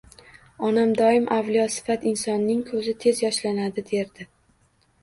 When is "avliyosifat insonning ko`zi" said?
1.35-2.97